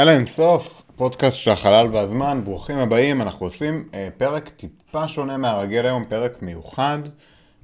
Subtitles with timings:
[0.00, 5.86] אלה אינסוף, פודקאסט של החלל והזמן, ברוכים הבאים, אנחנו עושים אה, פרק טיפה שונה מהרגיל
[5.86, 6.98] היום, פרק מיוחד,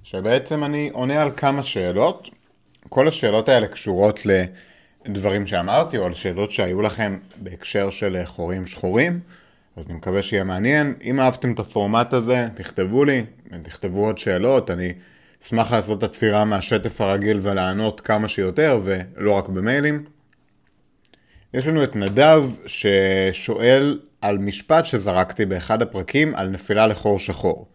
[0.03, 2.31] שבעצם אני עונה על כמה שאלות.
[2.89, 4.21] כל השאלות האלה קשורות
[5.07, 9.21] לדברים שאמרתי, או על שאלות שהיו לכם בהקשר של אה, חורים שחורים,
[9.77, 10.95] אז אני מקווה שיהיה מעניין.
[11.05, 13.25] אם אהבתם את הפורמט הזה, תכתבו לי,
[13.63, 14.93] תכתבו עוד שאלות, אני
[15.43, 20.16] אשמח לעשות עצירה מהשטף הרגיל ולענות כמה שיותר, ולא רק במיילים.
[21.55, 27.67] יש לנו את נדב ששואל על משפט שזרקתי באחד הפרקים על נפילה לחור שחור.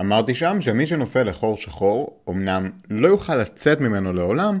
[0.00, 4.58] אמרתי שם שמי שנופל לחור שחור, אמנם לא יוכל לצאת ממנו לעולם,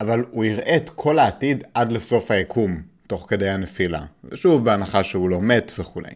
[0.00, 4.00] אבל הוא יראה את כל העתיד עד לסוף היקום, תוך כדי הנפילה.
[4.24, 6.10] ושוב, בהנחה שהוא לא מת וכולי.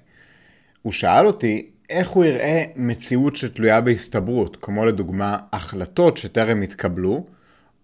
[0.83, 7.27] הוא שאל אותי איך הוא יראה מציאות שתלויה בהסתברות, כמו לדוגמה החלטות שטרם התקבלו,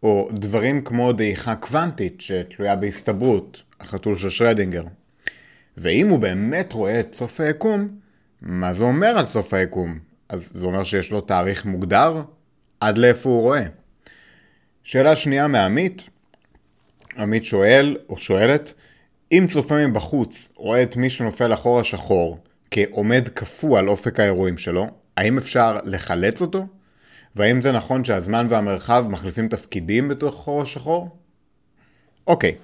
[0.02, 4.84] או דברים כמו דעיכה קוונטית שתלויה בהסתברות, החתול של שרדינגר.
[5.76, 7.88] ואם הוא באמת רואה את סוף היקום,
[8.42, 9.98] מה זה אומר על סוף היקום?
[10.28, 12.22] אז זה אומר שיש לו תאריך מוגדר?
[12.80, 13.64] עד לאיפה הוא רואה?
[14.84, 16.08] שאלה שנייה מעמית,
[17.16, 18.74] עמית שואל או שואלת,
[19.32, 22.38] אם צופה מבחוץ רואה את מי שנופל אחורה שחור
[22.70, 24.86] כעומד קפוא על אופק האירועים שלו,
[25.16, 26.66] האם אפשר לחלץ אותו?
[27.36, 31.16] והאם זה נכון שהזמן והמרחב מחליפים תפקידים בתוך החור השחור?
[32.26, 32.54] אוקיי,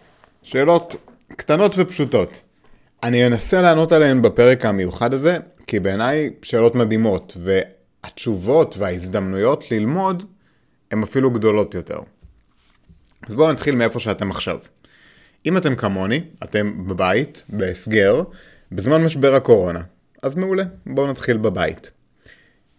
[0.42, 0.96] שאלות
[1.36, 2.40] קטנות ופשוטות.
[3.02, 10.22] אני אנסה לענות עליהן בפרק המיוחד הזה, כי בעיניי שאלות מדהימות, והתשובות וההזדמנויות ללמוד
[10.90, 12.00] הן אפילו גדולות יותר.
[13.28, 14.58] אז בואו נתחיל מאיפה שאתם עכשיו.
[15.46, 18.22] אם אתם כמוני, אתם בבית, בהסגר,
[18.72, 19.80] בזמן משבר הקורונה.
[20.22, 21.90] אז מעולה, בואו נתחיל בבית.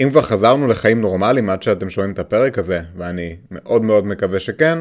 [0.01, 4.39] אם כבר חזרנו לחיים נורמליים עד שאתם שומעים את הפרק הזה, ואני מאוד מאוד מקווה
[4.39, 4.79] שכן,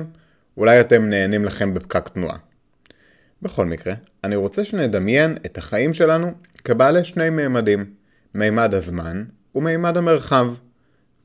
[0.56, 2.36] אולי אתם נהנים לכם בפקק תנועה.
[3.42, 3.94] בכל מקרה,
[4.24, 6.32] אני רוצה שנדמיין את החיים שלנו
[6.64, 7.84] כבעלי שני מימדים,
[8.34, 10.46] מימד הזמן ומימד המרחב,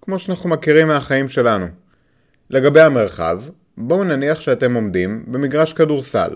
[0.02, 1.68] כמו שאנחנו מכירים מהחיים שלנו.
[2.50, 3.42] לגבי המרחב,
[3.78, 6.36] בואו נניח שאתם עומדים במגרש כדורסל.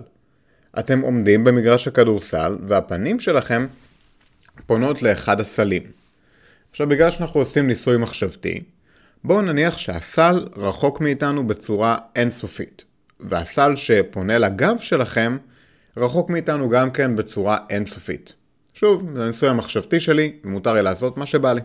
[0.80, 3.68] אתם עומדים במגרש הכדורסל והפנים שלכם
[4.66, 6.07] פונות לאחד הסלים.
[6.72, 8.64] עכשיו בגלל שאנחנו עושים ניסוי מחשבתי,
[9.24, 12.86] בואו נניח שהסל רחוק מאיתנו בצורה אינסופית,
[13.20, 15.38] והסל שפונה לגב שלכם
[15.98, 18.34] רחוק מאיתנו גם כן בצורה אינסופית.
[18.74, 21.62] שוב, זה הניסוי המחשבתי שלי, ומותר לי לעשות מה שבא לי.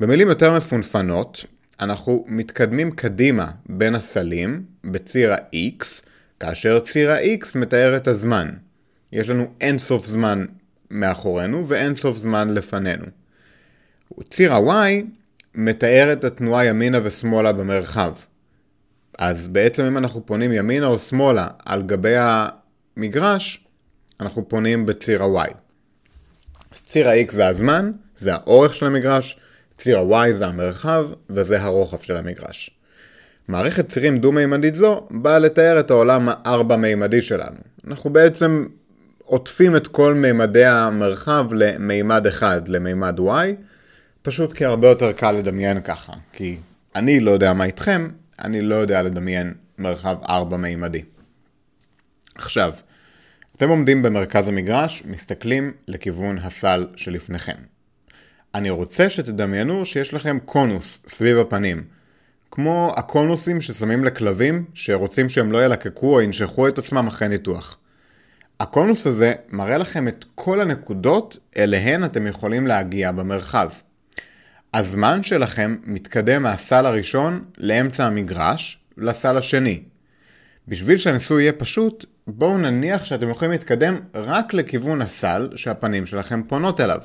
[0.00, 1.44] במילים יותר מפונפנות,
[1.80, 5.84] אנחנו מתקדמים קדימה בין הסלים בציר ה-X,
[6.40, 8.48] כאשר ציר ה-X מתאר את הזמן.
[9.12, 10.46] יש לנו אינסוף זמן
[10.90, 13.06] מאחורינו ואינסוף זמן לפנינו.
[14.30, 15.04] ציר ה-Y
[15.54, 18.12] מתאר את התנועה ימינה ושמאלה במרחב.
[19.18, 23.66] אז בעצם אם אנחנו פונים ימינה או שמאלה על גבי המגרש,
[24.20, 25.52] אנחנו פונים בציר ה-Y.
[26.74, 29.38] ציר ה-X זה הזמן, זה האורך של המגרש,
[29.78, 32.70] ציר ה-Y זה המרחב, וזה הרוחב של המגרש.
[33.48, 37.56] מערכת צירים דו-מימדית זו באה לתאר את העולם הארבע-מימדי שלנו.
[37.86, 38.66] אנחנו בעצם
[39.24, 43.54] עוטפים את כל מימדי המרחב למימד אחד, למימד Y,
[44.22, 46.12] פשוט כי הרבה יותר קל לדמיין ככה.
[46.32, 46.56] כי
[46.96, 51.02] אני לא יודע מה איתכם, אני לא יודע לדמיין מרחב ארבע-מימדי.
[52.34, 52.72] עכשיו,
[53.56, 57.56] אתם עומדים במרכז המגרש, מסתכלים לכיוון הסל שלפניכם.
[58.54, 61.84] אני רוצה שתדמיינו שיש לכם קונוס סביב הפנים,
[62.50, 67.78] כמו הקונוסים ששמים לכלבים שרוצים שהם לא ילקקו או ינשכו את עצמם אחרי ניתוח.
[68.60, 73.68] הקונוס הזה מראה לכם את כל הנקודות אליהן אתם יכולים להגיע במרחב.
[74.74, 79.82] הזמן שלכם מתקדם מהסל הראשון לאמצע המגרש לסל השני.
[80.68, 86.80] בשביל שהניסוי יהיה פשוט, בואו נניח שאתם יכולים להתקדם רק לכיוון הסל שהפנים שלכם פונות
[86.80, 87.00] אליו.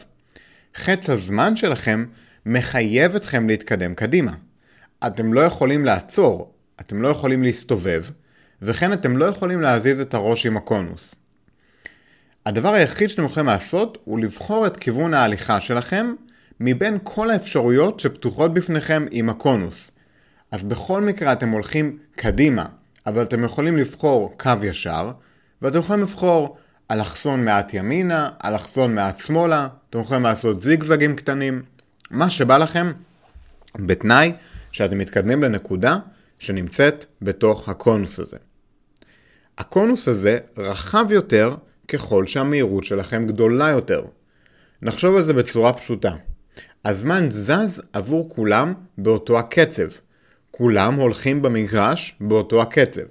[0.76, 2.06] חץ הזמן שלכם
[2.46, 4.32] מחייב אתכם להתקדם קדימה.
[5.08, 8.06] אתם לא יכולים לעצור, אתם לא יכולים להסתובב,
[8.62, 11.16] וכן אתם לא יכולים להזיז את הראש עם הקונוס.
[12.46, 16.14] הדבר היחיד שאתם יכולים לעשות הוא לבחור את כיוון ההליכה שלכם
[16.60, 19.92] מבין כל האפשרויות שפתוחות בפניכם עם הקונוס.
[20.52, 22.66] אז בכל מקרה אתם הולכים קדימה,
[23.06, 25.12] אבל אתם יכולים לבחור קו ישר,
[25.62, 26.58] ואתם יכולים לבחור
[26.92, 31.64] אלכסון מעט ימינה, אלכסון מעט שמאלה, אתם יכולים לעשות זיגזגים קטנים,
[32.12, 32.92] מה שבא לכם,
[33.76, 34.34] בתנאי
[34.72, 35.98] שאתם מתקדמים לנקודה
[36.40, 38.38] שנמצאת בתוך הקונוס הזה.
[39.58, 41.56] הקונוס הזה רחב יותר
[41.88, 44.06] ככל שהמהירות שלכם גדולה יותר.
[44.82, 46.16] נחשוב על זה בצורה פשוטה.
[46.88, 49.88] הזמן זז עבור כולם באותו הקצב.
[50.52, 53.02] כולם הולכים במגרש באותו הקצב.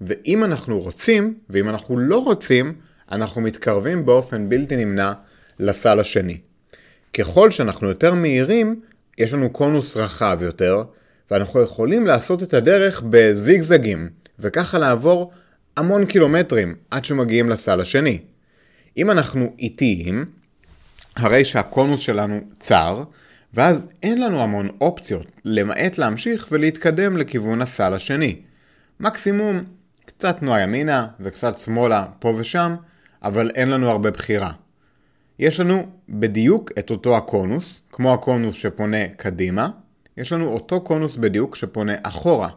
[0.00, 2.74] ואם אנחנו רוצים, ואם אנחנו לא רוצים,
[3.12, 5.12] אנחנו מתקרבים באופן בלתי נמנע
[5.58, 6.38] לסל השני.
[7.18, 8.80] ככל שאנחנו יותר מהירים,
[9.18, 10.82] יש לנו קונוס רחב יותר,
[11.30, 14.08] ואנחנו יכולים לעשות את הדרך בזיגזגים,
[14.38, 15.32] וככה לעבור
[15.76, 18.18] המון קילומטרים עד שמגיעים לסל השני.
[18.96, 20.24] אם אנחנו איטיים,
[21.16, 23.04] הרי שהקונוס שלנו צר,
[23.54, 28.40] ואז אין לנו המון אופציות, למעט להמשיך ולהתקדם לכיוון הסל השני.
[29.00, 29.64] מקסימום
[30.04, 32.76] קצת תנועה ימינה וקצת שמאלה פה ושם,
[33.22, 34.50] אבל אין לנו הרבה בחירה.
[35.38, 39.68] יש לנו בדיוק את אותו הקונוס, כמו הקונוס שפונה קדימה,
[40.16, 42.48] יש לנו אותו קונוס בדיוק שפונה אחורה.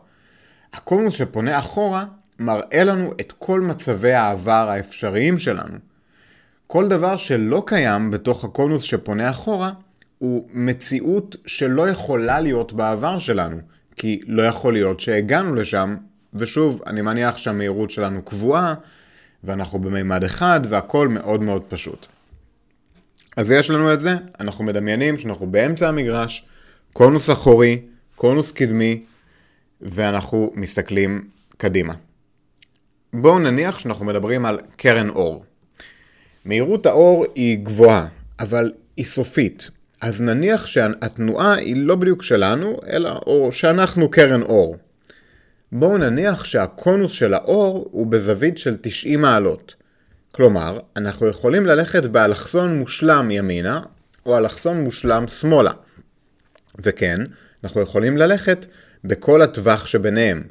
[0.74, 2.06] הקונוס שפונה אחורה
[2.40, 5.89] מראה לנו את כל מצבי העבר האפשריים שלנו.
[6.72, 9.72] כל דבר שלא קיים בתוך הקונוס שפונה אחורה,
[10.18, 13.58] הוא מציאות שלא יכולה להיות בעבר שלנו,
[13.96, 15.96] כי לא יכול להיות שהגענו לשם,
[16.34, 18.74] ושוב, אני מניח שהמהירות שלנו קבועה,
[19.44, 22.06] ואנחנו במימד אחד, והכל מאוד מאוד פשוט.
[23.38, 26.46] אז יש לנו את זה, אנחנו מדמיינים שאנחנו באמצע המגרש,
[26.94, 27.82] קונוס אחורי,
[28.16, 29.04] קונוס קדמי,
[29.82, 31.28] ואנחנו מסתכלים
[31.58, 31.94] קדימה.
[33.14, 35.46] בואו נניח שאנחנו מדברים על קרן אור.
[36.46, 38.08] מהירות האור היא גבוהה,
[38.40, 39.70] אבל היא סופית.
[40.02, 44.78] אז נניח שהתנועה היא לא בדיוק שלנו, אלא או שאנחנו קרן אור.
[45.72, 49.76] בואו נניח שהקונוס של האור הוא בזווית של 90 מעלות.
[50.32, 53.82] כלומר, אנחנו יכולים ללכת באלכסון מושלם ימינה,
[54.26, 55.72] או אלכסון מושלם שמאלה.
[56.80, 57.22] וכן,
[57.64, 58.66] אנחנו יכולים ללכת
[59.04, 60.44] בכל הטווח שביניהם.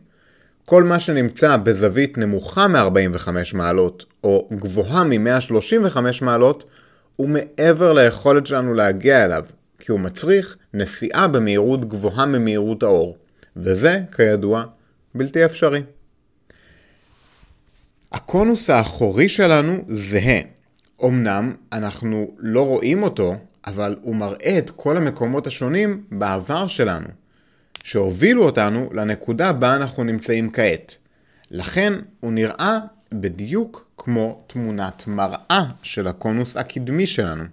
[0.70, 6.64] כל מה שנמצא בזווית נמוכה מ-45 מעלות, או גבוהה מ-135 מעלות,
[7.16, 9.44] הוא מעבר ליכולת שלנו להגיע אליו,
[9.78, 13.16] כי הוא מצריך נסיעה במהירות גבוהה ממהירות האור,
[13.56, 14.64] וזה, כידוע,
[15.14, 15.82] בלתי אפשרי.
[18.12, 20.40] הקונוס האחורי שלנו זהה.
[21.04, 23.36] אמנם אנחנו לא רואים אותו,
[23.66, 27.08] אבל הוא מראה את כל המקומות השונים בעבר שלנו,
[27.84, 30.96] שהובילו אותנו לנקודה בה אנחנו נמצאים כעת.
[31.50, 32.78] לכן הוא נראה
[33.12, 37.44] בדיוק כמו תמונת מראה של הקונוס הקדמי שלנו.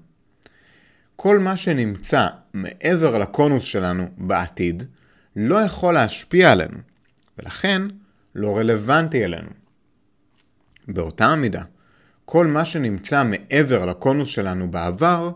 [1.16, 4.84] כל מה שנמצא מעבר לקונוס שלנו בעתיד
[5.36, 6.78] לא יכול להשפיע עלינו,
[7.38, 7.82] ולכן
[8.36, 9.50] לא רלוונטי אלינו.
[10.88, 11.64] באותה מידה,
[12.26, 15.32] כל מה שנמצא מעבר לקונוס שלנו בעבר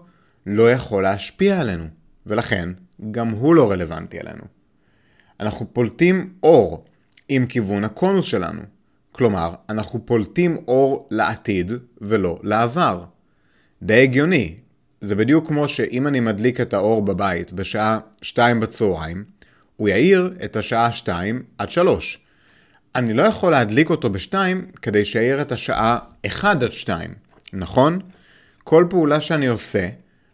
[0.45, 1.85] לא יכול להשפיע עלינו,
[2.25, 2.69] ולכן
[3.11, 4.58] גם הוא לא רלוונטי אלינו.
[5.39, 6.85] אנחנו פולטים אור
[7.29, 8.61] עם כיוון הקונוס שלנו,
[9.11, 11.71] כלומר, אנחנו פולטים אור לעתיד
[12.01, 13.03] ולא לעבר.
[13.81, 14.55] די הגיוני.
[15.01, 19.23] זה בדיוק כמו שאם אני מדליק את האור בבית בשעה 2 בצהריים,
[19.75, 22.19] הוא יאיר את השעה 2 עד 3.
[22.95, 24.33] אני לא יכול להדליק אותו ב-2
[24.81, 27.13] כדי שיאיר את השעה 1 עד 2,
[27.53, 27.99] נכון?
[28.63, 29.89] כל פעולה שאני עושה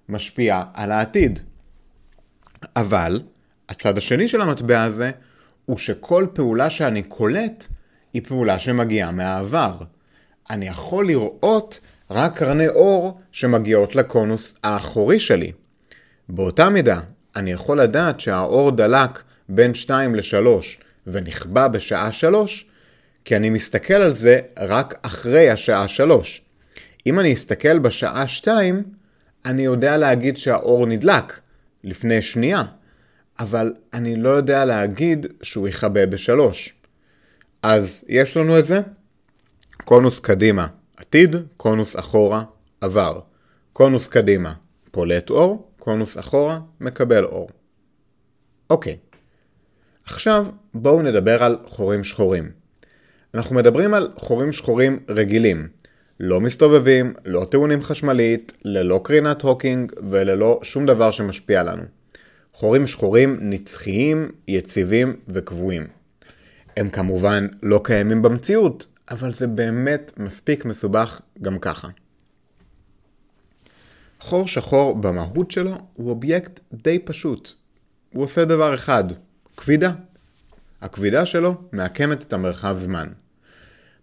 [0.09, 1.39] משפיעה על העתיד.
[2.75, 3.21] אבל,
[3.69, 5.11] הצד השני של המטבע הזה,
[5.65, 7.67] הוא שכל פעולה שאני קולט
[8.13, 9.77] היא פעולה שמגיעה מהעבר.
[10.49, 11.79] אני יכול לראות
[12.11, 15.51] רק קרני אור שמגיעות לקונוס האחורי שלי.
[16.29, 16.99] באותה מידה,
[17.35, 20.47] אני יכול לדעת שהאור דלק בין 2 ל-3
[21.07, 22.65] ונכבה בשעה 3,
[23.25, 26.41] כי אני מסתכל על זה רק אחרי השעה 3.
[27.07, 28.83] אם אני אסתכל בשעה 2,
[29.45, 31.39] אני יודע להגיד שהאור נדלק
[31.83, 32.63] לפני שנייה,
[33.39, 36.73] אבל אני לא יודע להגיד שהוא יכבה בשלוש.
[37.63, 38.81] אז יש לנו את זה.
[39.85, 42.43] קונוס קדימה, עתיד, קונוס אחורה,
[42.81, 43.19] עבר.
[43.73, 44.53] קונוס קדימה,
[44.91, 47.49] פולט אור, קונוס אחורה, מקבל אור.
[48.69, 48.97] אוקיי.
[50.05, 52.51] עכשיו בואו נדבר על חורים שחורים.
[53.33, 55.67] אנחנו מדברים על חורים שחורים רגילים.
[56.19, 61.83] לא מסתובבים, לא טעונים חשמלית, ללא קרינת הוקינג וללא שום דבר שמשפיע לנו.
[62.55, 65.87] חורים שחורים נצחיים, יציבים וקבועים.
[66.77, 71.87] הם כמובן לא קיימים במציאות, אבל זה באמת מספיק מסובך גם ככה.
[74.19, 77.51] חור שחור במהות שלו הוא אובייקט די פשוט.
[78.13, 79.03] הוא עושה דבר אחד,
[79.57, 79.91] כבידה.
[80.81, 83.07] הכבידה שלו מעקמת את המרחב זמן.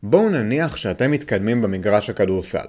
[0.02, 2.66] בואו נניח שאתם מתקדמים במגרש הכדורסל,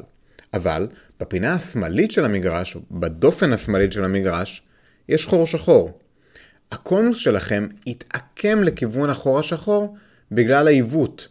[0.54, 0.88] אבל
[1.20, 4.63] בפינה השמאלית של המגרש, או בדופן השמאלית של המגרש,
[5.13, 5.91] יש חור שחור.
[6.72, 9.96] הקונוס שלכם יתעקם לכיוון החור השחור
[10.32, 11.27] בגלל העיוות,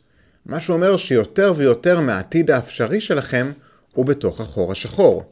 [0.47, 3.47] מה שאומר שיותר ויותר מהעתיד האפשרי שלכם
[3.93, 5.31] הוא בתוך החור השחור.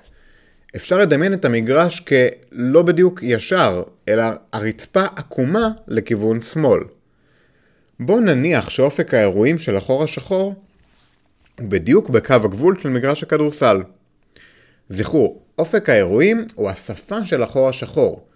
[0.76, 6.80] אפשר לדמיין את המגרש כלא בדיוק ישר, אלא הרצפה עקומה לכיוון שמאל.
[8.00, 10.54] בואו נניח שאופק האירועים של החור השחור
[11.61, 13.83] בדיוק בקו הגבול של מגרש הכדורסל.
[14.88, 18.30] זכרו, אופק האירועים הוא השפה של החור השחור.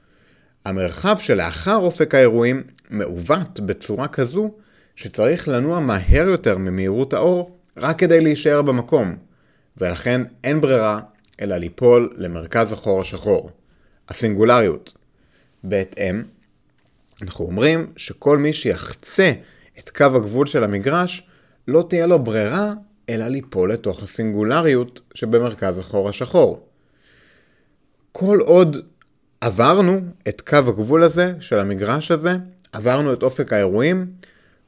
[0.65, 4.51] המרחב שלאחר אופק האירועים מעוות בצורה כזו
[4.97, 9.17] שצריך לנוע מהר יותר ממהירות האור רק כדי להישאר במקום,
[9.77, 11.01] ולכן אין ברירה
[11.41, 13.51] אלא ליפול למרכז החור השחור,
[14.09, 14.93] הסינגולריות.
[15.65, 16.23] בהתאם,
[17.23, 19.33] אנחנו אומרים שכל מי שיחצה
[19.79, 21.29] את קו הגבול של המגרש,
[21.69, 22.73] לא תהיה לו ברירה
[23.09, 26.69] אלא ליפול לתוך הסינגולריות שבמרכז החור השחור.
[28.13, 28.77] כל עוד
[29.45, 32.37] עברנו את קו הגבול הזה של המגרש הזה,
[32.73, 34.07] עברנו את אופק האירועים,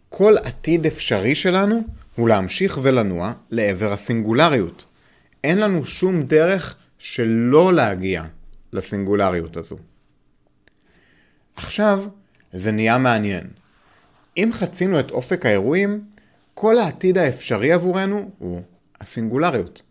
[0.08, 1.80] כל עתיד אפשרי שלנו
[2.16, 4.84] הוא להמשיך ולנוע לעבר הסינגולריות.
[5.44, 8.24] אין לנו שום דרך שלא להגיע
[8.72, 9.76] לסינגולריות הזו.
[11.56, 12.04] עכשיו,
[12.52, 13.46] זה נהיה מעניין.
[14.36, 16.04] אם חצינו את אופק האירועים,
[16.54, 18.62] כל העתיד האפשרי עבורנו הוא
[19.00, 19.82] הסינגולריות.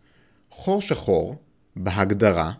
[0.50, 1.36] חור שחור,
[1.76, 2.52] בהגדרה,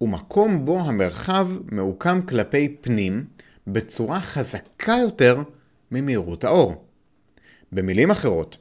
[0.00, 3.24] הוא מקום בו המרחב מעוקם כלפי פנים
[3.66, 5.42] בצורה חזקה יותר
[5.90, 6.84] ממהירות האור.
[7.72, 8.56] במילים אחרות,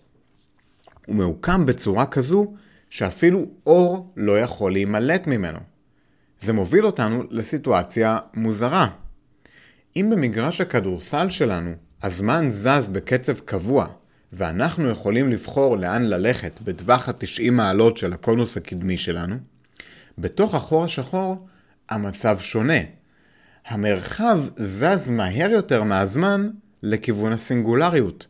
[1.08, 2.54] הוא מעוקם בצורה כזו
[2.90, 5.60] שאפילו אור לא יכול להימלט ממנו.
[6.40, 8.88] זה מוביל אותנו לסיטואציה מוזרה.
[9.96, 11.72] אם במגרש הכדורסל שלנו
[12.04, 13.88] הזמן זז בקצב קבוע,
[14.34, 19.36] ואנחנו יכולים לבחור לאן ללכת בטווח ה-90 מעלות של הקונוס הקדמי שלנו,
[20.20, 21.48] בתוך החור השחור
[21.90, 22.80] המצב שונה.
[23.66, 26.50] המרחב זז מהר יותר מהזמן
[26.84, 28.28] לכיוון הסינגולריות,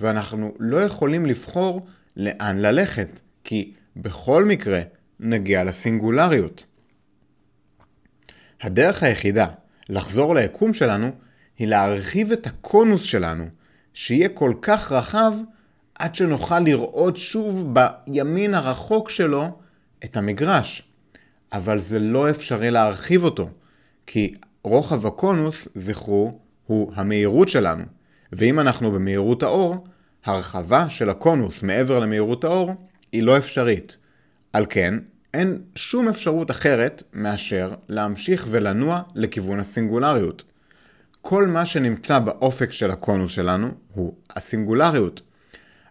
[0.00, 4.80] ואנחנו לא יכולים לבחור לאן ללכת, כי בכל מקרה
[5.20, 6.66] נגיע לסינגולריות.
[8.60, 9.46] הדרך היחידה
[9.88, 11.10] לחזור ליקום שלנו
[11.58, 13.46] היא להרחיב את הקונוס שלנו,
[13.94, 15.32] שיהיה כל כך רחב
[15.94, 19.58] עד שנוכל לראות שוב בימין הרחוק שלו
[20.04, 20.91] את המגרש.
[21.52, 23.48] אבל זה לא אפשרי להרחיב אותו,
[24.06, 27.84] כי רוחב הקונוס, זכרו, הוא המהירות שלנו.
[28.32, 29.86] ואם אנחנו במהירות האור,
[30.24, 32.74] הרחבה של הקונוס מעבר למהירות האור
[33.12, 33.96] היא לא אפשרית.
[34.52, 34.94] על כן,
[35.34, 40.44] אין שום אפשרות אחרת מאשר להמשיך ולנוע לכיוון הסינגולריות.
[41.20, 45.22] כל מה שנמצא באופק של הקונוס שלנו הוא הסינגולריות.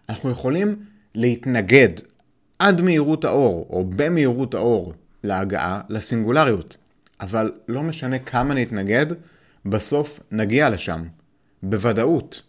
[0.08, 0.76] אנחנו יכולים
[1.14, 1.88] להתנגד
[2.58, 6.76] עד מהירות האור, או במהירות האור, להגעה לסינגולריות.
[7.20, 9.06] אבל לא משנה כמה נתנגד,
[9.64, 11.02] בסוף נגיע לשם.
[11.62, 12.42] בוודאות.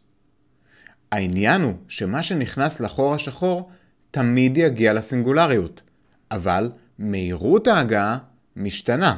[1.12, 3.70] העניין הוא שמה שנכנס לחור השחור
[4.12, 5.82] תמיד יגיע לסינגולריות,
[6.32, 8.18] אבל מהירות ההגעה
[8.56, 9.16] משתנה.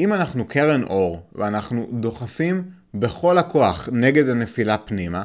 [0.00, 5.22] אם אנחנו קרן אור ואנחנו דוחפים בכל הכוח נגד הנפילה פנימה,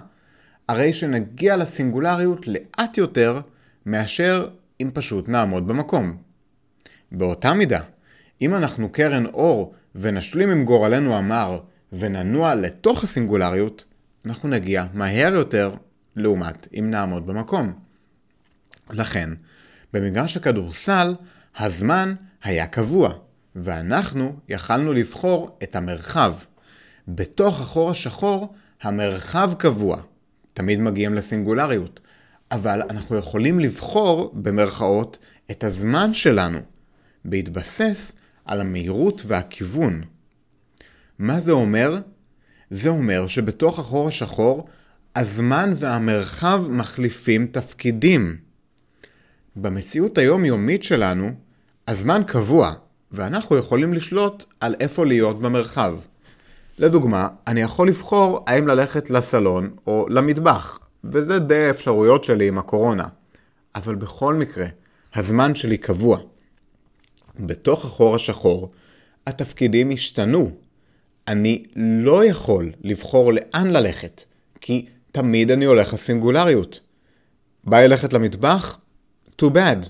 [0.69, 3.41] הרי שנגיע לסינגולריות לאט יותר
[3.85, 4.49] מאשר
[4.81, 6.26] אם פשוט נעמוד במקום.
[7.11, 7.81] באותה מידה,
[8.41, 11.59] אם אנחנו קרן אור ונשלים עם גורלנו המר
[11.93, 13.85] וננוע לתוך הסינגולריות,
[14.25, 15.75] אנחנו נגיע מהר יותר
[16.15, 17.73] לעומת אם נעמוד במקום.
[18.89, 19.29] לכן,
[19.93, 21.15] במגרש הכדורסל,
[21.57, 23.13] הזמן היה קבוע,
[23.55, 26.35] ואנחנו יכלנו לבחור את המרחב.
[27.07, 30.01] בתוך החור השחור, המרחב קבוע.
[30.53, 31.99] תמיד מגיעים לסינגולריות.
[32.51, 35.17] אבל אנחנו יכולים לבחור, במרכאות,
[35.51, 36.59] את הזמן שלנו,
[37.25, 38.13] בהתבסס
[38.45, 40.03] על המהירות והכיוון.
[41.19, 41.97] מה זה אומר?
[42.69, 44.67] זה אומר שבתוך החור השחור,
[45.15, 48.37] הזמן והמרחב מחליפים תפקידים.
[49.55, 51.31] במציאות היומיומית שלנו,
[51.87, 52.73] הזמן קבוע,
[53.11, 55.95] ואנחנו יכולים לשלוט על איפה להיות במרחב.
[56.79, 63.07] לדוגמה, אני יכול לבחור האם ללכת לסלון או למטבח, וזה די האפשרויות שלי עם הקורונה.
[63.75, 64.65] אבל בכל מקרה,
[65.15, 66.19] הזמן שלי קבוע.
[67.39, 68.71] בתוך החור השחור,
[69.27, 70.51] התפקידים השתנו.
[71.27, 74.23] אני לא יכול לבחור לאן ללכת,
[74.61, 76.79] כי תמיד אני הולך לסינגולריות.
[77.63, 78.79] בא ללכת למטבח?
[79.41, 79.87] too bad.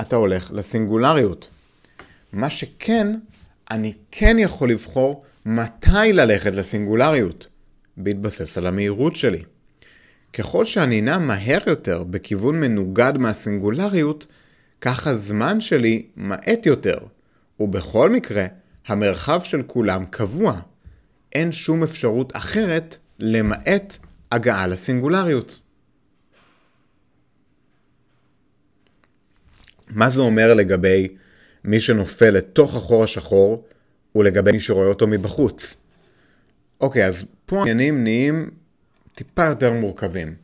[0.00, 1.48] אתה הולך לסינגולריות.
[2.32, 3.06] מה שכן,
[3.70, 7.46] אני כן יכול לבחור מתי ללכת לסינגולריות,
[7.96, 9.42] בהתבסס על המהירות שלי.
[10.32, 14.26] ככל שאני נע מהר יותר בכיוון מנוגד מהסינגולריות,
[14.84, 16.98] כך הזמן שלי מאט יותר,
[17.60, 18.46] ובכל מקרה,
[18.86, 20.60] המרחב של כולם קבוע.
[21.32, 23.98] אין שום אפשרות אחרת למעט
[24.32, 25.60] הגעה לסינגולריות.
[29.88, 31.08] מה זה אומר לגבי
[31.64, 33.64] מי שנופל לתוך החור השחור
[34.14, 35.76] ולגבי מי שרואה אותו מבחוץ?
[36.80, 38.50] אוקיי, אז פה העניינים נהיים
[39.14, 40.34] טיפה יותר מורכבים.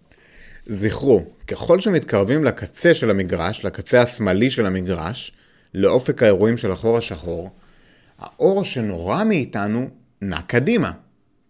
[0.68, 5.32] זכרו, ככל שמתקרבים לקצה של המגרש, לקצה השמאלי של המגרש,
[5.74, 7.50] לאופק האירועים של החור השחור,
[8.18, 9.88] האור שנורא מאיתנו
[10.22, 10.92] נע קדימה,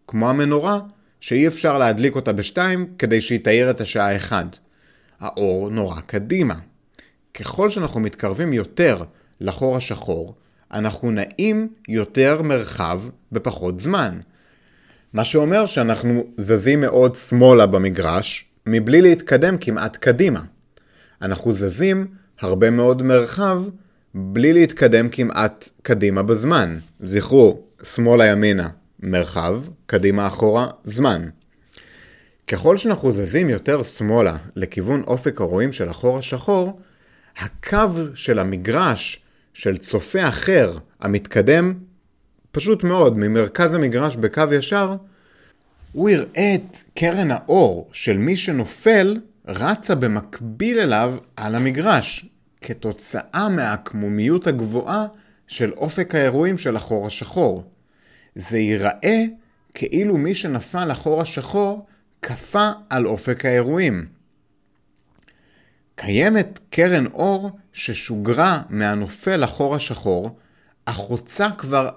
[0.06, 0.80] כמו המנורה
[1.20, 4.44] שאי אפשר להדליק אותה בשתיים כדי שהיא תאיר את השעה אחד.
[5.20, 6.54] האור נורא קדימה.
[7.34, 9.02] ככל שאנחנו מתקרבים יותר
[9.40, 10.34] לחור השחור,
[10.72, 14.18] אנחנו נעים יותר מרחב בפחות זמן.
[15.12, 20.40] מה שאומר שאנחנו זזים מאוד שמאלה במגרש, מבלי להתקדם כמעט קדימה.
[21.22, 22.06] אנחנו זזים
[22.40, 23.62] הרבה מאוד מרחב,
[24.14, 26.78] בלי להתקדם כמעט קדימה בזמן.
[27.00, 28.68] זכרו, שמאלה ימינה,
[29.00, 31.28] מרחב, קדימה אחורה, זמן.
[32.46, 36.80] ככל שאנחנו זזים יותר שמאלה לכיוון אופק הרואים של החור השחור,
[37.38, 39.22] הקו של המגרש
[39.54, 41.74] של צופה אחר המתקדם
[42.52, 44.96] פשוט מאוד ממרכז המגרש בקו ישר,
[45.92, 52.26] הוא יראה את קרן האור של מי שנופל רצה במקביל אליו על המגרש,
[52.60, 55.06] כתוצאה מהעקמומיות הגבוהה
[55.46, 57.64] של אופק האירועים של החור השחור.
[58.34, 59.24] זה ייראה
[59.74, 61.86] כאילו מי שנפל לחור השחור
[62.22, 64.06] כפה על אופק האירועים.
[65.94, 70.38] קיימת קרן אור ששוגרה מהנופל לחור השחור,
[70.86, 71.88] החוצה כבר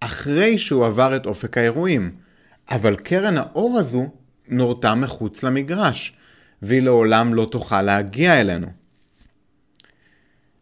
[0.00, 2.25] אחרי שהוא עבר את אופק האירועים.
[2.70, 4.06] אבל קרן האור הזו
[4.48, 6.16] נורתה מחוץ למגרש,
[6.62, 8.66] והיא לעולם לא תוכל להגיע אלינו.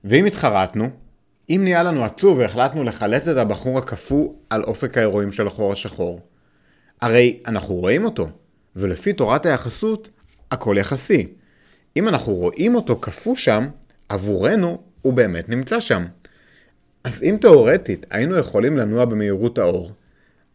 [0.05, 0.91] ואם התחרטנו,
[1.51, 6.21] אם נהיה לנו עצוב והחלטנו לחלץ את הבחור הקפוא על אופק האירועים של החור השחור,
[7.01, 8.29] הרי אנחנו רואים אותו,
[8.77, 10.09] ולפי תורת היחסות,
[10.51, 11.27] הכל יחסי.
[11.97, 13.69] אם אנחנו רואים אותו קפוא שם,
[14.09, 16.05] עבורנו הוא באמת נמצא שם.
[17.05, 19.93] אז אם תאורטית היינו יכולים לנוע במהירות האור,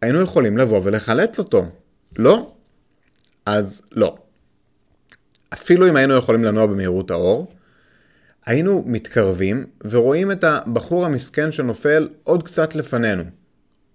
[0.02, 1.66] היינו יכולים לבוא ולחלץ אותו.
[2.18, 2.54] לא?
[3.46, 4.18] אז לא.
[5.54, 7.52] אפילו אם היינו יכולים לנוע במהירות האור,
[8.46, 13.24] היינו מתקרבים ורואים את הבחור המסכן שנופל עוד קצת לפנינו.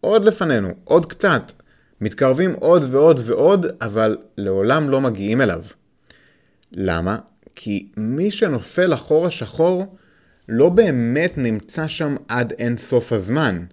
[0.01, 1.53] עוד לפנינו, עוד קצת.
[2.01, 5.63] מתקרבים עוד ועוד ועוד, אבל לעולם לא מגיעים אליו.
[6.73, 7.19] למה?
[7.55, 9.97] כי מי שנופל לחור השחור
[10.49, 13.65] לא באמת נמצא שם עד אין סוף הזמן.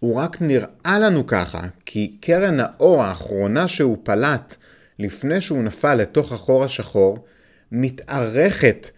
[0.00, 4.56] הוא רק נראה לנו ככה, כי קרן האור האחרונה שהוא פלט
[4.98, 7.24] לפני שהוא נפל לתוך החור השחור,
[7.72, 8.90] מתארכת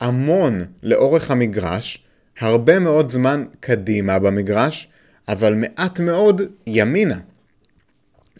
[0.00, 2.04] המון לאורך המגרש,
[2.40, 4.88] הרבה מאוד זמן קדימה במגרש,
[5.28, 7.18] אבל מעט מאוד ימינה.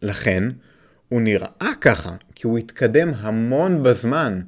[0.03, 0.45] לכן,
[1.09, 4.41] הוא נראה ככה, כי הוא התקדם המון בזמן.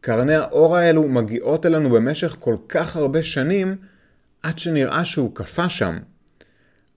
[0.00, 3.76] קרני האור האלו מגיעות אלינו במשך כל כך הרבה שנים,
[4.42, 5.98] עד שנראה שהוא קפא שם.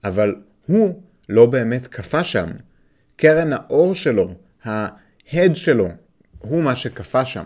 [0.06, 2.50] אבל הוא לא באמת קפא שם.
[3.16, 5.88] קרן האור שלו, ההד שלו,
[6.40, 7.46] הוא מה שקפא שם.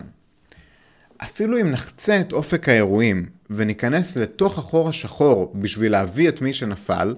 [1.16, 7.14] אפילו אם נחצה את אופק האירועים וניכנס לתוך החור השחור בשביל להביא את מי שנפל,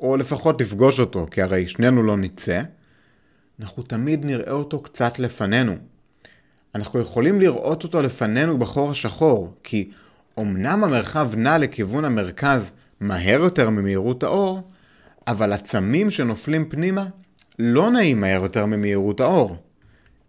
[0.00, 2.62] או לפחות לפגוש אותו, כי הרי שנינו לא נצא,
[3.60, 5.76] אנחנו תמיד נראה אותו קצת לפנינו.
[6.74, 9.90] אנחנו יכולים לראות אותו לפנינו בחור השחור, כי
[10.38, 14.62] אמנם המרחב נע לכיוון המרכז מהר יותר ממהירות האור,
[15.26, 17.06] אבל עצמים שנופלים פנימה
[17.58, 19.56] לא נעים מהר יותר ממהירות האור.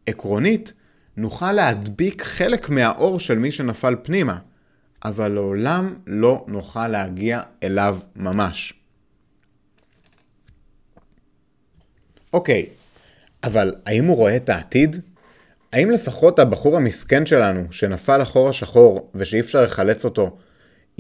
[0.08, 0.74] עקרונית,
[1.18, 4.38] נוכל להדביק חלק מהאור של מי שנפל פנימה,
[5.06, 8.74] אבל לעולם לא נוכל להגיע אליו ממש.
[12.34, 12.66] אוקיי,
[13.44, 15.02] אבל האם הוא רואה את העתיד?
[15.74, 20.38] האם לפחות הבחור המסכן שלנו, שנפל לחור השחור ושאי אפשר לחלץ אותו,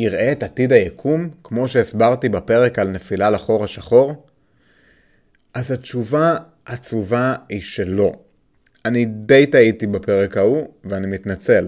[0.01, 4.25] יראה את עתיד היקום, כמו שהסברתי בפרק על נפילה לחור השחור?
[5.53, 8.13] אז התשובה עצובה היא שלא.
[8.85, 11.67] אני די טעיתי בפרק ההוא, ואני מתנצל.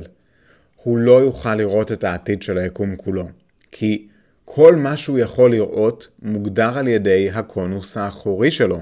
[0.83, 3.27] הוא לא יוכל לראות את העתיד של היקום כולו,
[3.71, 4.07] כי
[4.45, 8.79] כל מה שהוא יכול לראות מוגדר על ידי הקונוס האחורי שלו,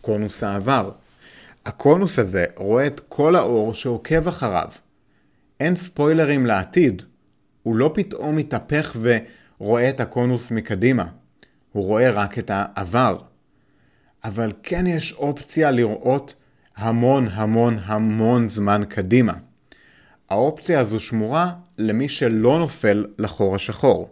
[0.00, 0.90] קונוס העבר.
[1.66, 4.68] הקונוס הזה רואה את כל האור שעוקב אחריו.
[5.60, 7.02] אין ספוילרים לעתיד,
[7.64, 8.96] הוא לא פתאום מתהפך
[9.60, 11.04] ורואה את הקונוס מקדימה,
[11.72, 13.18] הוא רואה רק את העבר.
[14.24, 16.34] אבל כן יש אופציה לראות
[16.76, 19.32] המון המון המון זמן קדימה.
[20.30, 24.10] האופציה הזו שמורה למי שלא נופל לחור השחור.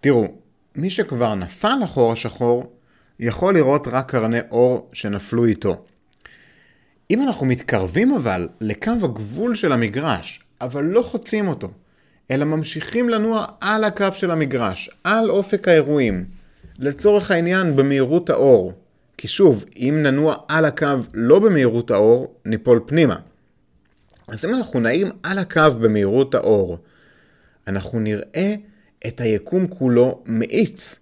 [0.00, 0.28] תראו,
[0.74, 2.72] מי שכבר נפל לחור השחור,
[3.20, 5.84] יכול לראות רק קרני אור שנפלו איתו.
[7.10, 11.70] אם אנחנו מתקרבים אבל לקו הגבול של המגרש, אבל לא חוצים אותו,
[12.30, 16.24] אלא ממשיכים לנוע על הקו של המגרש, על אופק האירועים,
[16.78, 18.72] לצורך העניין במהירות האור.
[19.16, 23.16] כי שוב, אם ננוע על הקו לא במהירות האור, ניפול פנימה.
[24.28, 26.78] אז אם אנחנו נעים על הקו במהירות האור,
[27.68, 28.54] אנחנו נראה
[29.06, 30.98] את היקום כולו מאיץ.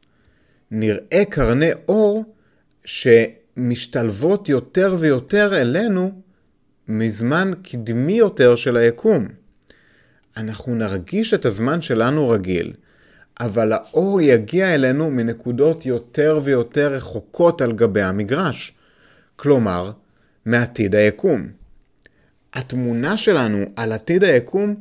[0.70, 2.24] נראה קרני אור
[2.84, 6.12] שמשתלבות יותר ויותר אלינו
[6.88, 9.28] מזמן קדמי יותר של היקום.
[10.38, 12.72] אנחנו נרגיש את הזמן שלנו רגיל,
[13.40, 18.72] אבל האור יגיע אלינו מנקודות יותר ויותר רחוקות על גבי המגרש.
[19.36, 19.90] כלומר,
[20.46, 21.48] מעתיד היקום.
[22.54, 24.74] התמונה שלנו על עתיד היקום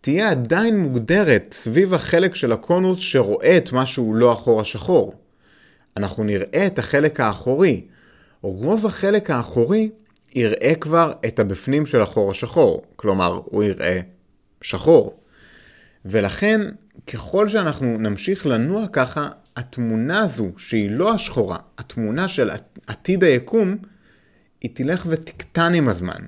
[0.00, 5.14] תהיה עדיין מוגדרת סביב החלק של הקונוס שרואה את מה שהוא לא החור השחור.
[5.96, 7.86] אנחנו נראה את החלק האחורי.
[8.42, 9.90] רוב החלק האחורי
[10.34, 14.00] יראה כבר את הבפנים של החור השחור, כלומר הוא יראה
[14.62, 15.20] שחור.
[16.04, 16.60] ולכן,
[17.06, 22.50] ככל שאנחנו נמשיך לנוע ככה, התמונה הזו, שהיא לא השחורה, התמונה של
[22.86, 23.76] עתיד היקום,
[24.60, 26.20] היא תלך ותקטן עם הזמן.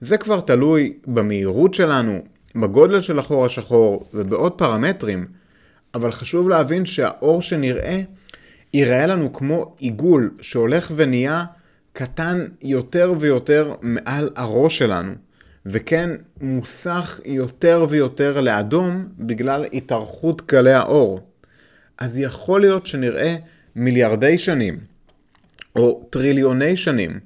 [0.00, 2.22] זה כבר תלוי במהירות שלנו,
[2.54, 5.26] בגודל של החור השחור ובעוד פרמטרים,
[5.94, 8.02] אבל חשוב להבין שהאור שנראה
[8.74, 11.44] ייראה לנו כמו עיגול שהולך ונהיה
[11.92, 15.12] קטן יותר ויותר מעל הראש שלנו,
[15.66, 21.20] וכן מוסך יותר ויותר לאדום בגלל התארכות גלי האור.
[21.98, 23.36] אז יכול להיות שנראה
[23.76, 24.78] מיליארדי שנים,
[25.76, 27.20] או טריליוני שנים,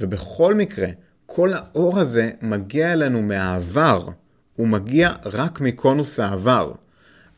[0.00, 0.88] ובכל מקרה,
[1.26, 4.08] כל האור הזה מגיע אלינו מהעבר,
[4.56, 6.72] הוא מגיע רק מקונוס העבר.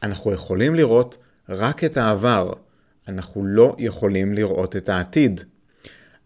[0.02, 1.16] אנחנו יכולים לראות
[1.48, 2.52] רק את העבר,
[3.08, 5.40] אנחנו לא יכולים לראות את העתיד.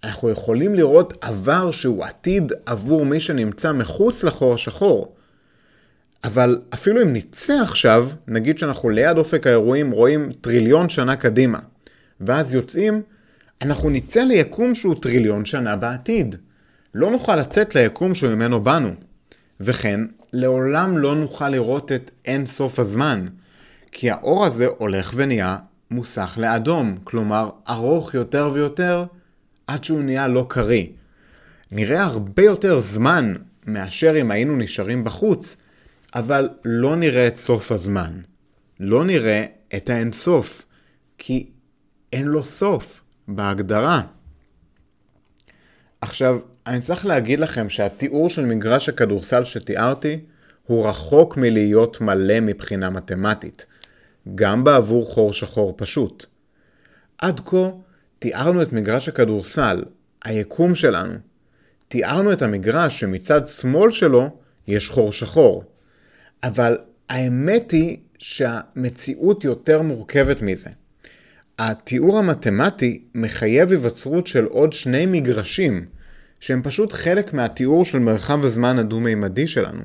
[0.04, 5.14] אנחנו יכולים לראות עבר שהוא עתיד עבור מי שנמצא מחוץ לחור השחור.
[6.24, 11.58] אבל אפילו אם נצא עכשיו, נגיד שאנחנו ליד אופק האירועים רואים טריליון שנה קדימה,
[12.20, 13.02] ואז יוצאים,
[13.62, 16.36] אנחנו נצא ליקום שהוא טריליון שנה בעתיד.
[16.94, 18.90] לא נוכל לצאת ליקום שממנו באנו.
[19.60, 20.00] וכן,
[20.32, 23.26] לעולם לא נוכל לראות את אין סוף הזמן,
[23.92, 25.56] כי האור הזה הולך ונהיה
[25.90, 29.04] מוסך לאדום, כלומר ארוך יותר ויותר
[29.72, 30.87] עד שהוא נהיה לא קריא.
[31.70, 33.35] נראה הרבה יותר זמן
[33.66, 35.56] מאשר אם היינו נשארים בחוץ,
[36.14, 38.20] אבל לא נראה את סוף הזמן.
[38.80, 39.44] לא נראה
[39.76, 40.66] את האינסוף,
[41.18, 41.50] כי
[42.12, 44.02] אין לו סוף בהגדרה.
[46.00, 50.20] עכשיו, אני צריך להגיד לכם שהתיאור של מגרש הכדורסל שתיארתי
[50.66, 53.66] הוא רחוק מלהיות מלא מבחינה מתמטית,
[54.35, 56.26] גם בעבור חור שחור פשוט.
[57.18, 57.70] עד כה
[58.22, 59.82] תיארנו את מגרש הכדורסל,
[60.24, 61.14] היקום שלנו.
[61.88, 64.30] תיארנו את המגרש שמצד שמאל שלו
[64.68, 65.64] יש חור שחור.
[66.42, 70.70] אבל האמת היא שהמציאות יותר מורכבת מזה.
[71.58, 75.87] התיאור המתמטי מחייב היווצרות של עוד שני מגרשים,
[76.40, 79.82] שהם פשוט חלק מהתיאור של מרחב הזמן הדו-מימדי שלנו.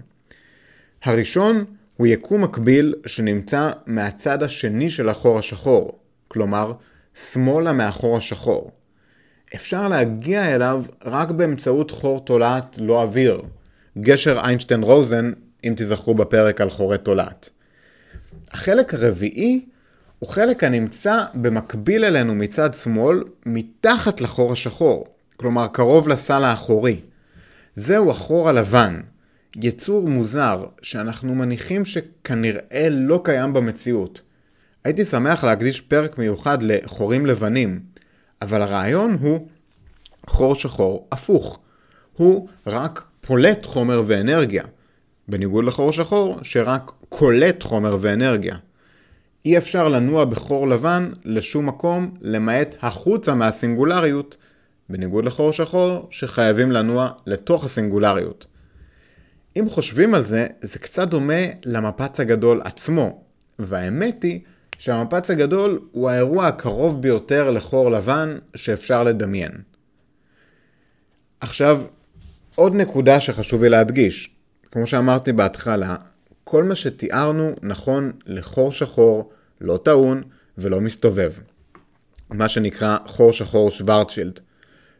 [1.03, 1.65] הראשון
[1.97, 6.73] הוא יקום מקביל שנמצא מהצד השני של החור השחור, כלומר,
[7.17, 8.71] שמאלה מהחור השחור.
[9.55, 13.41] אפשר להגיע אליו רק באמצעות חור תולעת לא אוויר,
[13.97, 15.31] גשר איינשטיין-רוזן,
[15.63, 17.49] אם תזכרו בפרק על חורי תולעת.
[18.51, 19.65] החלק הרביעי
[20.19, 27.01] הוא חלק הנמצא במקביל אלינו מצד שמאל, מתחת לחור השחור, כלומר קרוב לסל האחורי.
[27.75, 29.01] זהו החור הלבן,
[29.55, 34.21] יצור מוזר שאנחנו מניחים שכנראה לא קיים במציאות.
[34.87, 37.79] הייתי שמח להקדיש פרק מיוחד לחורים לבנים,
[38.41, 39.47] אבל הרעיון הוא
[40.27, 41.59] חור שחור הפוך.
[42.13, 44.63] הוא רק פולט חומר ואנרגיה,
[45.27, 48.55] בניגוד לחור שחור שרק קולט חומר ואנרגיה.
[49.45, 54.37] אי אפשר לנוע בחור לבן לשום מקום למעט החוצה מהסינגולריות,
[54.89, 58.47] בניגוד לחור שחור שחייבים לנוע לתוך הסינגולריות.
[59.59, 63.21] אם חושבים על זה, זה קצת דומה למפץ הגדול עצמו,
[63.59, 64.39] והאמת היא
[64.77, 69.51] שהמפץ הגדול הוא האירוע הקרוב ביותר לחור לבן שאפשר לדמיין.
[71.39, 71.81] עכשיו,
[72.55, 74.35] עוד נקודה שחשוב לי להדגיש.
[74.71, 75.95] כמו שאמרתי בהתחלה,
[76.43, 80.23] כל מה שתיארנו נכון לחור שחור, לא טעון
[80.57, 81.33] ולא מסתובב.
[82.29, 84.39] מה שנקרא חור שחור שוורצ'ילד.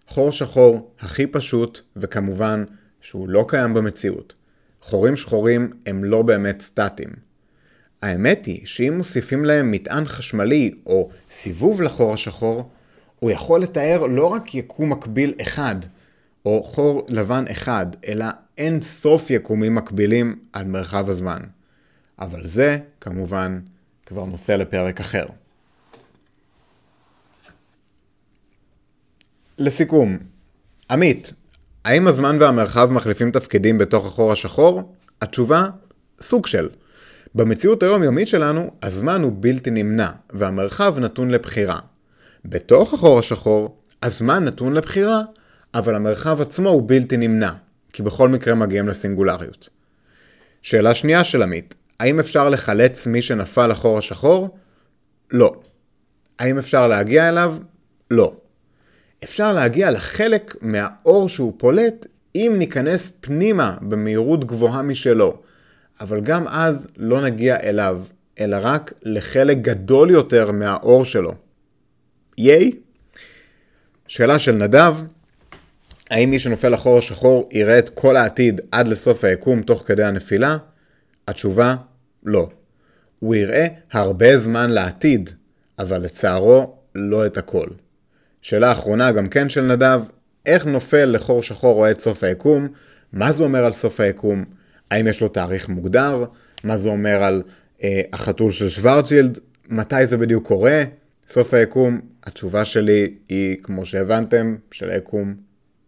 [0.07, 2.63] חור שחור הכי פשוט, וכמובן
[3.01, 4.33] שהוא לא קיים במציאות.
[4.81, 7.26] חורים שחורים הם לא באמת סטטיים.
[8.01, 12.69] האמת היא שאם מוסיפים להם מטען חשמלי או סיבוב לחור השחור,
[13.19, 15.75] הוא יכול לתאר לא רק יקום מקביל אחד,
[16.45, 18.25] או חור לבן אחד, אלא
[18.57, 21.39] אין סוף יקומים מקבילים על מרחב הזמן.
[22.19, 23.59] אבל זה, כמובן,
[24.05, 25.25] כבר נושא לפרק אחר.
[29.57, 30.17] לסיכום,
[30.91, 31.33] עמית,
[31.85, 34.93] האם הזמן והמרחב מחליפים תפקידים בתוך החור השחור?
[35.21, 35.65] התשובה,
[36.21, 36.69] סוג של.
[37.35, 41.79] במציאות היומיומית שלנו, הזמן הוא בלתי נמנע, והמרחב נתון לבחירה.
[42.45, 45.21] בתוך החור השחור, הזמן נתון לבחירה,
[45.73, 47.51] אבל המרחב עצמו הוא בלתי נמנע,
[47.93, 49.69] כי בכל מקרה מגיעים לסינגולריות.
[50.61, 54.57] שאלה שנייה של עמית, האם אפשר לחלץ מי שנפל לחור השחור?
[55.31, 55.55] לא.
[56.39, 57.55] האם אפשר להגיע אליו?
[58.11, 58.35] לא.
[59.23, 65.37] אפשר להגיע לחלק מהאור שהוא פולט אם ניכנס פנימה במהירות גבוהה משלו,
[66.01, 68.03] אבל גם אז לא נגיע אליו,
[68.39, 71.33] אלא רק לחלק גדול יותר מהאור שלו.
[72.37, 72.71] ייי?
[74.07, 74.95] שאלה של נדב,
[76.09, 80.57] האם מי שנופל לחור השחור יראה את כל העתיד עד לסוף היקום תוך כדי הנפילה?
[81.27, 81.75] התשובה,
[82.23, 82.49] לא.
[83.19, 85.29] הוא יראה הרבה זמן לעתיד,
[85.79, 87.67] אבל לצערו לא את הכל.
[88.41, 90.01] שאלה אחרונה גם כן של נדב,
[90.45, 92.67] איך נופל לחור שחור רואה את סוף היקום?
[93.13, 94.45] מה זה אומר על סוף היקום?
[94.91, 96.25] האם יש לו תאריך מוגדר?
[96.63, 97.43] מה זה אומר על
[97.83, 99.39] אה, החתול של שוורצ'ילד?
[99.69, 100.83] מתי זה בדיוק קורה?
[101.27, 105.35] סוף היקום, התשובה שלי היא, כמו שהבנתם, שליקום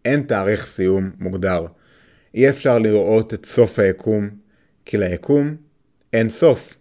[0.04, 1.66] אין תאריך סיום מוגדר.
[2.34, 4.30] אי אפשר לראות את סוף היקום,
[4.84, 5.56] כי ליקום
[6.12, 6.76] אין סוף.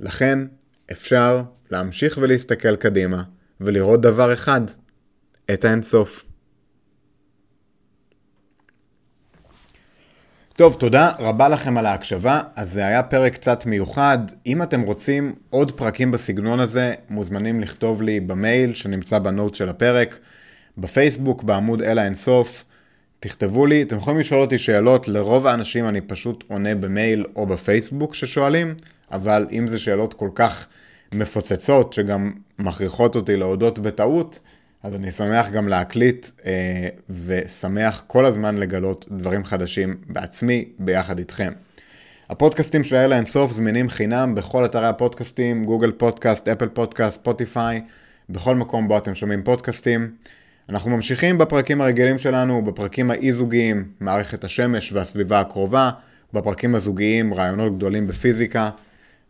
[0.00, 0.38] לכן
[0.92, 3.22] אפשר להמשיך ולהסתכל קדימה
[3.60, 4.60] ולראות דבר אחד,
[5.52, 6.24] את האינסוף.
[10.56, 12.40] טוב, תודה רבה לכם על ההקשבה.
[12.56, 14.18] אז זה היה פרק קצת מיוחד.
[14.46, 20.18] אם אתם רוצים עוד פרקים בסגנון הזה, מוזמנים לכתוב לי במייל שנמצא בנוט של הפרק,
[20.78, 22.64] בפייסבוק, בעמוד אל האינסוף.
[23.20, 28.14] תכתבו לי, אתם יכולים לשאול אותי שאלות, לרוב האנשים אני פשוט עונה במייל או בפייסבוק
[28.14, 28.74] ששואלים,
[29.12, 30.66] אבל אם זה שאלות כל כך
[31.14, 34.40] מפוצצות שגם מכריחות אותי להודות בטעות,
[34.82, 36.88] אז אני שמח גם להקליט אה,
[37.26, 41.52] ושמח כל הזמן לגלות דברים חדשים בעצמי ביחד איתכם.
[42.30, 47.82] הפודקאסטים של איילה אינסוף זמינים חינם בכל אתרי הפודקאסטים, גוגל פודקאסט, אפל פודקאסט, ספוטיפיי,
[48.30, 50.10] בכל מקום בו אתם שומעים פודקאסטים.
[50.68, 55.90] אנחנו ממשיכים בפרקים הרגילים שלנו, בפרקים האי-זוגיים, מערכת השמש והסביבה הקרובה,
[56.32, 58.70] בפרקים הזוגיים, רעיונות גדולים בפיזיקה.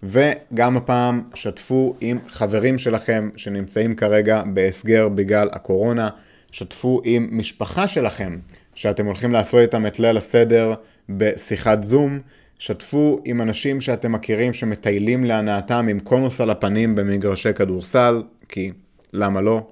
[0.03, 6.09] וגם הפעם שתפו עם חברים שלכם שנמצאים כרגע בהסגר בגלל הקורונה,
[6.53, 8.39] שתפו עם משפחה שלכם
[8.75, 10.75] שאתם הולכים לעשות איתם את ליל הסדר
[11.09, 12.21] בשיחת זום,
[12.59, 18.73] שתפו עם אנשים שאתם מכירים שמטיילים להנאתם עם קונוס על הפנים במגרשי כדורסל, כי
[19.13, 19.67] למה לא?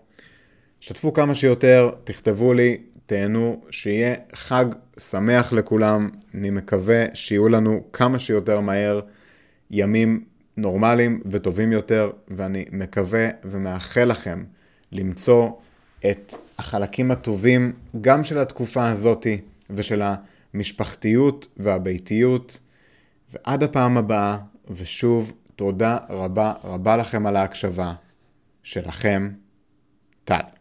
[0.80, 4.64] שתפו כמה שיותר, תכתבו לי, תהנו, שיהיה חג
[4.98, 9.00] שמח לכולם, אני מקווה שיהיו לנו כמה שיותר מהר.
[9.70, 10.24] ימים
[10.56, 14.44] נורמליים וטובים יותר, ואני מקווה ומאחל לכם
[14.92, 15.50] למצוא
[16.10, 20.02] את החלקים הטובים גם של התקופה הזאתי ושל
[20.54, 22.58] המשפחתיות והביתיות.
[23.30, 24.38] ועד הפעם הבאה,
[24.70, 27.94] ושוב, תודה רבה רבה לכם על ההקשבה.
[28.62, 29.30] שלכם,
[30.24, 30.59] טל.